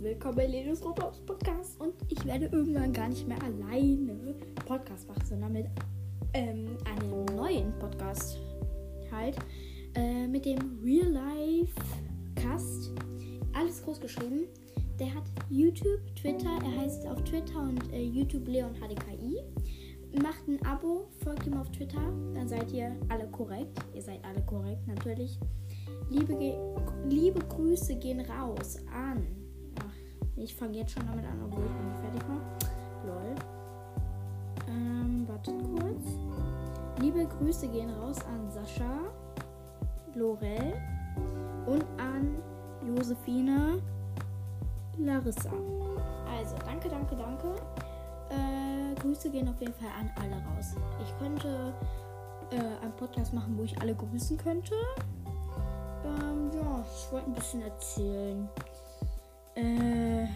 [0.00, 1.80] willkommen bei Lenus Roblox Podcast.
[1.80, 5.66] Und ich werde irgendwann gar nicht mehr alleine Podcast machen, sondern mit
[6.34, 8.38] ähm, einem neuen Podcast
[9.10, 9.36] halt.
[9.94, 11.74] Äh, mit dem Real Life
[12.36, 12.92] Cast.
[13.54, 14.46] Alles groß geschrieben.
[15.00, 16.58] Der hat YouTube, Twitter.
[16.64, 19.38] Er heißt auf Twitter und äh, YouTube Leon HDKI.
[20.22, 22.00] Macht ein Abo, folgt ihm auf Twitter.
[22.34, 23.78] Dann seid ihr alle korrekt.
[23.94, 25.38] Ihr seid alle korrekt, natürlich.
[26.10, 26.34] Liebe,
[27.08, 29.26] liebe Grüße gehen raus an.
[29.80, 29.94] Ach,
[30.36, 32.40] ich fange jetzt schon damit an, obwohl ich noch nicht fertig war.
[33.06, 33.34] Lol.
[34.68, 36.18] Ähm, wartet kurz.
[37.00, 38.98] Liebe Grüße gehen raus an Sascha,
[40.14, 40.74] Lorel
[41.66, 42.36] und an
[42.86, 43.80] Josephine
[44.98, 45.50] Larissa.
[46.36, 47.54] Also, danke, danke, danke.
[48.30, 50.74] Äh, Grüße gehen auf jeden Fall an alle raus.
[51.02, 51.72] Ich könnte
[52.50, 54.74] äh, einen Podcast machen, wo ich alle grüßen könnte.
[57.08, 58.48] Ich wollte ein bisschen erzählen.
[59.54, 60.26] Äh.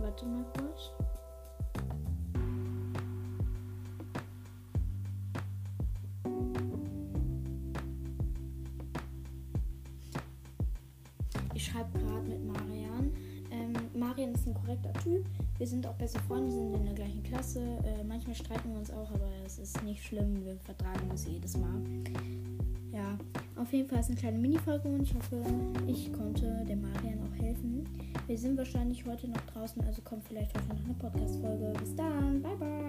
[0.00, 0.90] Warte mal kurz.
[11.54, 13.12] Ich schreibe gerade mit Marian
[14.36, 15.24] ist ein korrekter Typ.
[15.58, 17.60] Wir sind auch beste Freunde, sind in der gleichen Klasse.
[17.60, 20.44] Äh, manchmal streiten wir uns auch, aber es ist nicht schlimm.
[20.44, 21.80] Wir vertragen uns jedes Mal.
[22.92, 23.18] Ja,
[23.56, 25.42] auf jeden Fall ist eine kleine Mini-Folge und ich hoffe,
[25.86, 27.84] ich konnte dem Marian auch helfen.
[28.26, 31.72] Wir sind wahrscheinlich heute noch draußen, also kommt vielleicht heute noch eine Podcast-Folge.
[31.78, 32.85] Bis dann, bye bye.